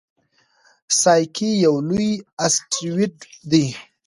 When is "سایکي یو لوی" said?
1.01-2.11